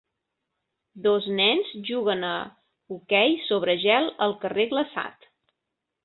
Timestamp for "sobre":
3.49-3.75